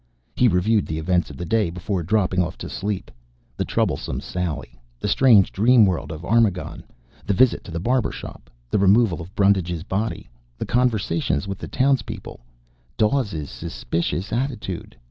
[0.35, 3.11] He reviewed the events of the day before dropping off to sleep.
[3.55, 4.79] The troublesome Sally.
[4.99, 6.81] The strange dream world of Armagon.
[7.27, 8.49] The visit to the barber shop.
[8.71, 10.27] The removal of Brundage's body.
[10.57, 12.39] The conversations with the townspeople.
[12.97, 14.95] Dawes' suspicious attitude